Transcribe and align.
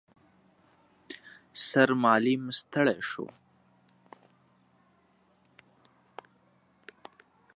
سرمعلم 1.69 2.43
ستړی 2.59 2.97
شو. 3.09 3.25